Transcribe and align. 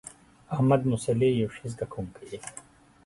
احمدمصلح 0.53 1.29
یو 1.41 1.49
ښه 1.55 1.65
زده 1.73 1.85
کوونکی 1.91 2.25
دی. 2.29 2.39